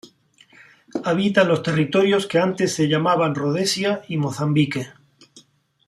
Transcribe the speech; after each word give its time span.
Habita 1.03 1.41
en 1.43 1.49
los 1.49 1.61
territorios 1.61 2.25
que 2.25 2.39
antes 2.39 2.73
se 2.73 2.87
llamaban 2.87 3.35
Rodesia 3.35 4.01
y 4.07 4.17
Mozambique. 4.17 4.87